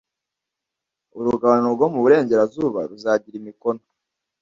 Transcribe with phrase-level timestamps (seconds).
[1.17, 3.81] urugabano rwo mu burengerazuba ruzagira imikono